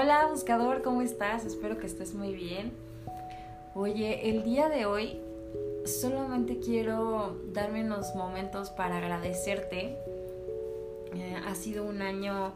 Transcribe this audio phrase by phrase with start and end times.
[0.00, 1.44] Hola buscador, ¿cómo estás?
[1.44, 2.72] Espero que estés muy bien.
[3.74, 5.20] Oye, el día de hoy
[5.84, 9.98] solamente quiero darme unos momentos para agradecerte.
[11.14, 12.54] Eh, ha sido un año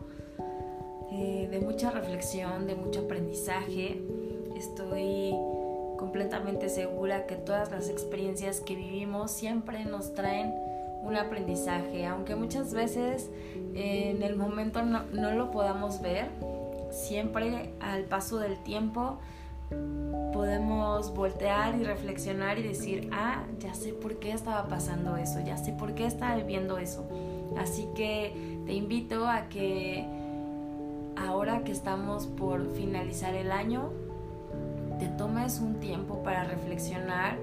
[1.12, 4.00] eh, de mucha reflexión, de mucho aprendizaje.
[4.56, 5.34] Estoy
[5.98, 10.54] completamente segura que todas las experiencias que vivimos siempre nos traen
[11.02, 13.28] un aprendizaje, aunque muchas veces
[13.74, 16.30] en el momento no lo podamos ver,
[16.94, 19.18] siempre al paso del tiempo
[20.32, 25.56] podemos voltear y reflexionar y decir, ah, ya sé por qué estaba pasando eso, ya
[25.56, 27.06] sé por qué estaba viviendo eso.
[27.56, 30.04] Así que te invito a que
[31.16, 33.90] ahora que estamos por finalizar el año,
[34.98, 37.38] te tomes un tiempo para reflexionar,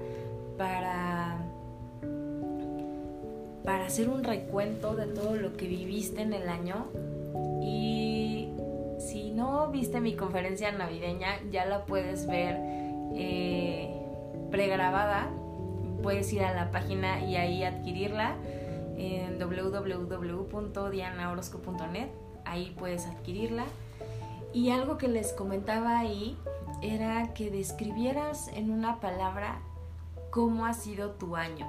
[0.58, 1.38] para,
[3.64, 6.86] para hacer un recuento de todo lo que viviste en el año
[9.42, 12.56] no viste mi conferencia navideña, ya la puedes ver
[13.14, 14.06] eh,
[14.52, 15.28] pregrabada.
[16.00, 18.36] Puedes ir a la página y ahí adquirirla
[18.96, 22.10] en www.dianaorosco.net.
[22.44, 23.64] Ahí puedes adquirirla.
[24.52, 26.38] Y algo que les comentaba ahí
[26.80, 29.60] era que describieras en una palabra
[30.30, 31.66] cómo ha sido tu año.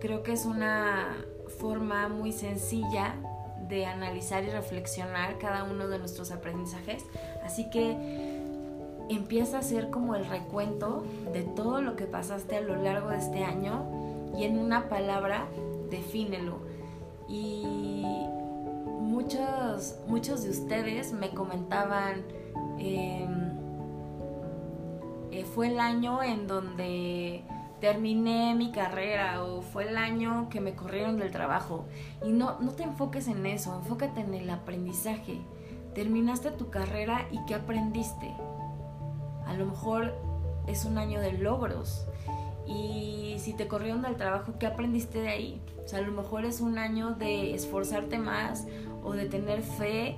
[0.00, 1.16] Creo que es una
[1.58, 3.14] forma muy sencilla
[3.72, 7.06] de analizar y reflexionar cada uno de nuestros aprendizajes.
[7.42, 7.96] Así que
[9.08, 13.16] empieza a hacer como el recuento de todo lo que pasaste a lo largo de
[13.16, 15.46] este año y en una palabra
[15.90, 16.58] defínelo.
[17.28, 18.04] Y
[19.00, 22.24] muchos, muchos de ustedes me comentaban,
[22.78, 23.52] em,
[25.30, 27.42] eh, fue el año en donde
[27.82, 31.84] terminé mi carrera o fue el año que me corrieron del trabajo.
[32.24, 35.40] Y no, no te enfoques en eso, enfócate en el aprendizaje.
[35.92, 38.32] Terminaste tu carrera y qué aprendiste.
[39.46, 40.14] A lo mejor
[40.68, 42.06] es un año de logros.
[42.68, 45.60] Y si te corrieron del trabajo, ¿qué aprendiste de ahí?
[45.84, 48.64] O sea, a lo mejor es un año de esforzarte más
[49.02, 50.16] o de tener fe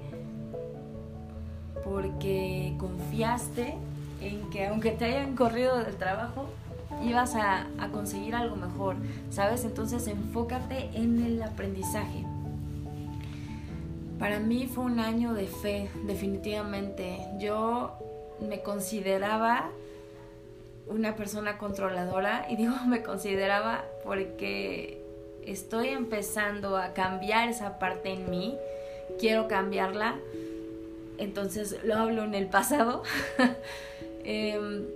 [1.82, 3.74] porque confiaste
[4.20, 6.46] en que aunque te hayan corrido del trabajo,
[7.02, 8.96] ibas a, conseguir algo mejor,
[9.30, 9.64] ¿sabes?
[9.64, 12.24] Entonces enfócate en el aprendizaje.
[14.18, 17.18] Para mí fue un año de fe, definitivamente.
[17.38, 17.92] Yo
[18.40, 19.70] me consideraba
[20.86, 25.02] una persona controladora y digo me consideraba porque
[25.46, 28.56] estoy empezando a cambiar esa parte en mí,
[29.18, 30.16] quiero cambiarla,
[31.18, 33.02] entonces lo hablo en el pasado.
[34.26, 34.86] Em,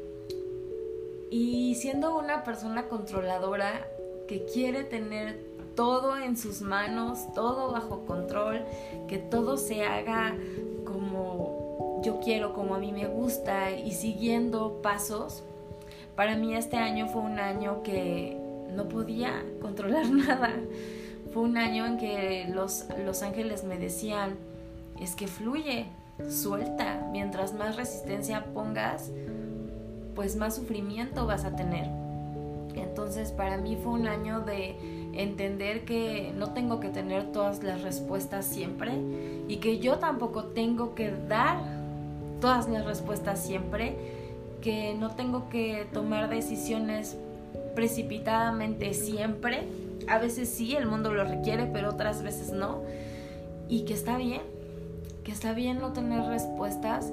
[1.31, 3.87] y siendo una persona controladora
[4.27, 8.65] que quiere tener todo en sus manos, todo bajo control,
[9.07, 10.37] que todo se haga
[10.85, 15.43] como yo quiero, como a mí me gusta y siguiendo pasos,
[16.17, 18.37] para mí este año fue un año que
[18.75, 20.51] no podía controlar nada.
[21.33, 24.37] Fue un año en que los, los ángeles me decían,
[25.01, 25.87] es que fluye,
[26.29, 29.11] suelta, mientras más resistencia pongas,
[30.19, 31.87] pues más sufrimiento vas a tener.
[32.75, 34.75] Entonces para mí fue un año de
[35.13, 38.95] entender que no tengo que tener todas las respuestas siempre
[39.47, 41.59] y que yo tampoco tengo que dar
[42.41, 43.95] todas las respuestas siempre,
[44.61, 47.17] que no tengo que tomar decisiones
[47.77, 49.69] precipitadamente siempre.
[50.09, 52.83] A veces sí, el mundo lo requiere, pero otras veces no.
[53.69, 54.43] Y que está bien,
[55.23, 57.13] que está bien no tener respuestas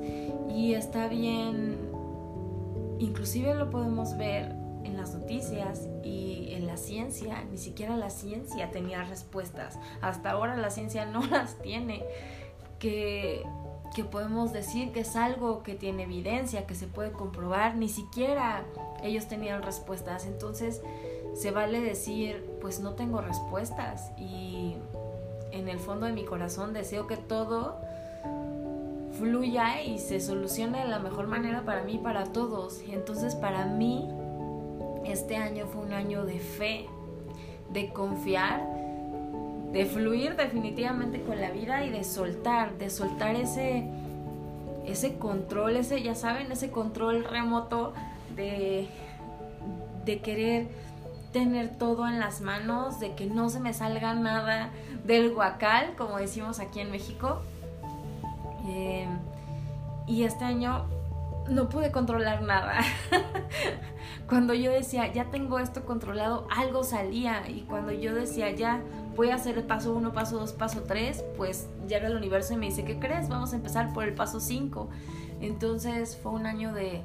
[0.50, 1.94] y está bien
[3.00, 8.72] Inclusive lo podemos ver en las noticias y en la ciencia, ni siquiera la ciencia
[8.72, 9.78] tenía respuestas.
[10.02, 12.04] Hasta ahora la ciencia no las tiene.
[12.80, 13.44] Que,
[13.96, 18.66] que podemos decir que es algo que tiene evidencia, que se puede comprobar, ni siquiera
[19.02, 20.26] ellos tenían respuestas.
[20.26, 20.82] Entonces
[21.34, 24.76] se vale decir, pues no tengo respuestas y
[25.52, 27.80] en el fondo de mi corazón deseo que todo
[29.18, 32.82] fluya y se solucione de la mejor manera para mí y para todos.
[32.88, 34.08] Entonces para mí
[35.06, 36.88] este año fue un año de fe,
[37.72, 38.62] de confiar,
[39.72, 43.88] de fluir definitivamente con la vida y de soltar, de soltar ese
[44.86, 47.94] ese control, ese ya saben, ese control remoto
[48.36, 48.88] de
[50.06, 50.68] de querer
[51.36, 54.70] tener todo en las manos, de que no se me salga nada
[55.04, 57.42] del guacal, como decimos aquí en México.
[58.68, 59.20] Em,
[60.08, 60.86] y este año
[61.50, 62.80] no pude controlar nada.
[64.28, 67.48] cuando yo decía, ya tengo esto controlado, algo salía.
[67.50, 68.82] Y cuando yo decía, ya
[69.16, 72.58] voy a hacer el paso 1, paso 2, paso 3, pues llega el universo y
[72.58, 73.30] me dice, ¿qué crees?
[73.30, 74.90] Vamos a empezar por el paso 5.
[75.42, 77.02] Entonces fue un año de,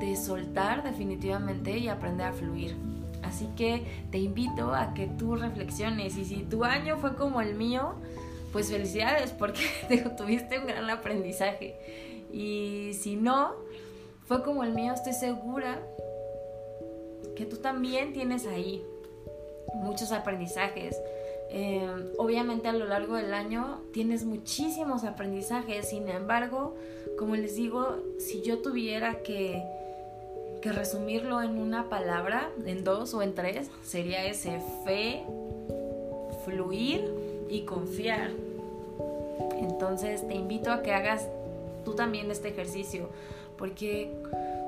[0.00, 2.76] de soltar definitivamente y aprender a fluir.
[3.22, 7.54] Así que te invito a que tú reflexiones y si tu año fue como el
[7.54, 7.94] mío,
[8.54, 9.60] pues felicidades porque
[10.16, 11.74] tuviste un gran aprendizaje.
[12.32, 13.52] Y si no,
[14.26, 15.82] fue como el mío, estoy segura
[17.34, 18.80] que tú también tienes ahí
[19.74, 20.96] muchos aprendizajes.
[21.50, 21.84] Eh,
[22.16, 26.76] obviamente a lo largo del año tienes muchísimos aprendizajes, sin embargo,
[27.18, 29.64] como les digo, si yo tuviera que,
[30.62, 35.24] que resumirlo en una palabra, en dos o en tres, sería ese fe,
[36.44, 38.30] fluir y confiar.
[39.58, 41.28] Entonces te invito a que hagas
[41.84, 43.08] tú también este ejercicio,
[43.56, 44.12] porque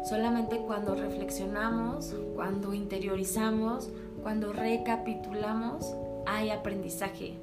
[0.09, 3.91] solamente cuando reflexionamos, cuando interiorizamos,
[4.23, 5.95] cuando recapitulamos,
[6.27, 7.35] hay aprendizaje.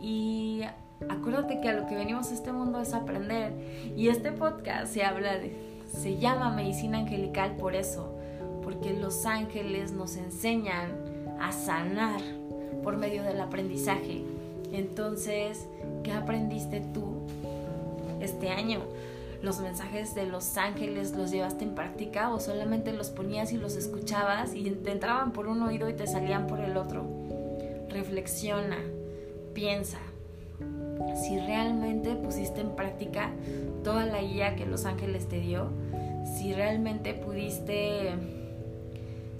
[0.00, 0.62] Y
[1.08, 3.52] acuérdate que a lo que venimos a este mundo es aprender.
[3.96, 5.54] Y este podcast se habla de,
[5.92, 8.14] se llama medicina angelical por eso,
[8.62, 10.92] porque los ángeles nos enseñan
[11.40, 12.20] a sanar
[12.82, 14.22] por medio del aprendizaje.
[14.76, 15.66] Entonces,
[16.04, 17.22] ¿qué aprendiste tú
[18.20, 18.80] este año?
[19.40, 23.74] ¿Los mensajes de los ángeles los llevaste en práctica o solamente los ponías y los
[23.74, 27.06] escuchabas y te entraban por un oído y te salían por el otro?
[27.88, 28.76] Reflexiona,
[29.54, 29.98] piensa.
[31.22, 33.30] Si realmente pusiste en práctica
[33.82, 35.70] toda la guía que los ángeles te dio,
[36.36, 38.12] si realmente pudiste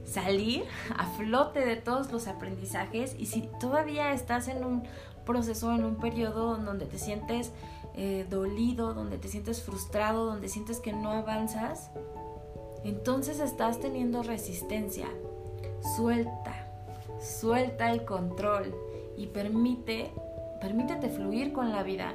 [0.06, 0.64] salir
[0.96, 4.82] a flote de todos los aprendizajes y si todavía estás en un
[5.26, 7.52] proceso, en un periodo donde te sientes
[7.94, 11.90] eh, dolido, donde te sientes frustrado, donde sientes que no avanzas,
[12.84, 15.08] entonces estás teniendo resistencia.
[15.96, 16.68] Suelta,
[17.20, 18.74] suelta el control
[19.16, 20.12] y permite,
[20.60, 22.14] permítete fluir con la vida.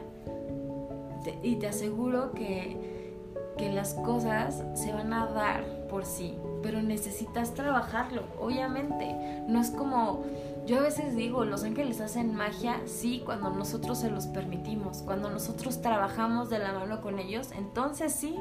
[1.44, 3.14] y te aseguro que,
[3.58, 9.44] que las cosas se van a dar por sí, pero necesitas trabajarlo, obviamente.
[9.48, 10.24] No es como
[10.72, 15.30] yo a veces digo, los ángeles hacen magia, sí, cuando nosotros se los permitimos, cuando
[15.30, 18.38] nosotros trabajamos de la mano con ellos, entonces sí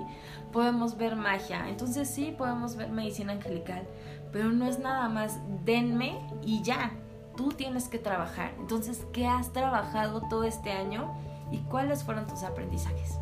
[0.53, 3.83] podemos ver magia, entonces sí podemos ver medicina angelical,
[4.31, 6.93] pero no es nada más denme y ya,
[7.37, 8.55] tú tienes que trabajar.
[8.61, 11.13] Entonces, ¿qué has trabajado todo este año
[11.51, 13.19] y cuáles fueron tus aprendizajes?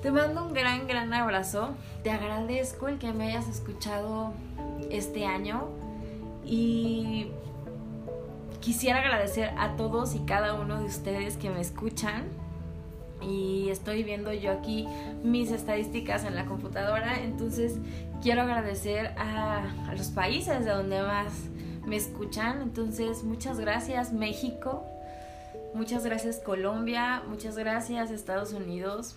[0.00, 1.74] Te mando un gran, gran abrazo.
[2.02, 4.32] Te agradezco el que me hayas escuchado
[4.88, 5.68] este año
[6.44, 7.30] y
[8.60, 12.28] quisiera agradecer a todos y cada uno de ustedes que me escuchan.
[13.22, 14.86] Y estoy viendo yo aquí
[15.22, 17.20] mis estadísticas en la computadora.
[17.22, 17.76] Entonces
[18.22, 21.32] quiero agradecer a, los países de donde más
[21.86, 22.62] me escuchan.
[22.62, 24.84] Entonces muchas gracias México.
[25.74, 27.22] Muchas gracias Colombia.
[27.28, 29.16] Muchas gracias Estados Unidos.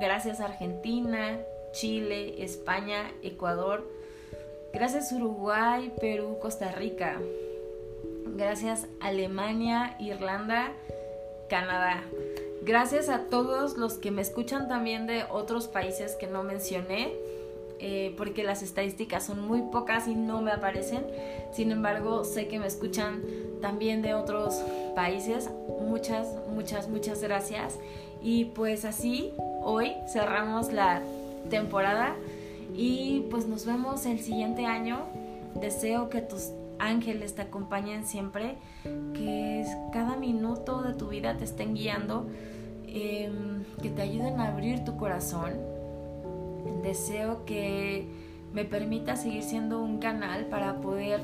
[0.00, 1.38] Gracias Argentina,
[1.72, 3.95] Chile, España, Ecuador.
[4.76, 7.18] Gracias Uruguay, Perú, Costa Rica.
[8.36, 10.70] Gracias Alemania, Irlanda,
[11.48, 12.02] Canadá.
[12.60, 17.14] Gracias a todos los que me escuchan también de otros países que no mencioné,
[17.78, 21.06] eh, porque las estadísticas son muy pocas y no me aparecen.
[21.54, 23.22] Sin embargo, sé que me escuchan
[23.62, 24.62] también de otros
[24.94, 25.48] países.
[25.80, 27.78] Muchas, muchas, muchas gracias.
[28.20, 31.00] Y pues así, hoy cerramos la
[31.48, 32.14] temporada
[32.74, 35.06] y pues nos vemos el siguiente año.
[35.60, 38.56] Deseo que tus ángeles te acompañen siempre,
[39.14, 42.26] que cada minuto de tu vida te estén guiando,
[42.86, 45.52] em, que te ayuden a abrir tu corazón.
[46.82, 48.06] Deseo que
[48.52, 51.20] me permita seguir siendo un canal para poder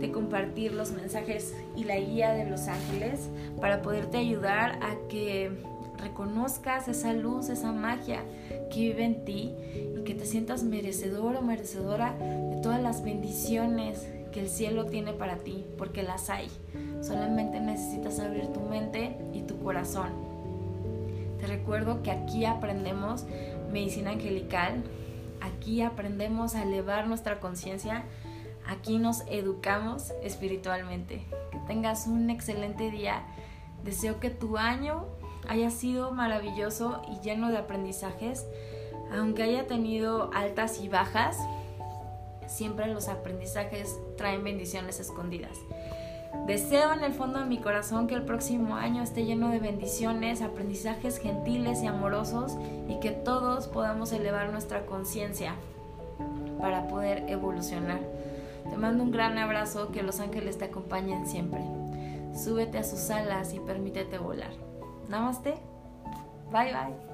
[0.00, 3.28] te compartir los mensajes y la guía de los ángeles,
[3.60, 5.50] para poderte ayudar a que
[5.98, 8.22] reconozcas esa luz, esa magia
[8.70, 9.54] que vive en ti
[9.96, 15.12] y que te sientas merecedor o merecedora de todas las bendiciones que el cielo tiene
[15.12, 16.48] para ti, porque las hay.
[17.00, 20.10] Solamente necesitas abrir tu mente y tu corazón.
[21.38, 23.24] Te recuerdo que aquí aprendemos
[23.72, 24.82] medicina angelical,
[25.40, 28.04] aquí aprendemos a elevar nuestra conciencia,
[28.66, 31.24] aquí nos educamos espiritualmente.
[31.50, 33.22] Que tengas un excelente día.
[33.84, 35.06] Deseo que tu año
[35.48, 38.46] haya sido maravilloso y lleno de aprendizajes,
[39.12, 41.38] aunque haya tenido altas y bajas,
[42.46, 45.56] siempre los aprendizajes traen bendiciones escondidas.
[46.46, 50.42] Deseo en el fondo de mi corazón que el próximo año esté lleno de bendiciones,
[50.42, 52.56] aprendizajes gentiles y amorosos
[52.88, 55.54] y que todos podamos elevar nuestra conciencia
[56.60, 58.00] para poder evolucionar.
[58.70, 61.60] Te mando un gran abrazo, que los ángeles te acompañen siempre.
[62.34, 64.65] Súbete a sus alas y permítete volar.
[65.08, 65.54] Namaste.
[66.52, 67.05] Bye bye.